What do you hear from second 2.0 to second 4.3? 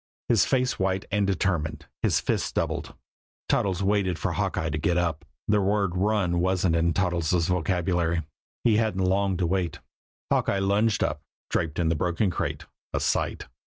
his fists doubled, Toddles waited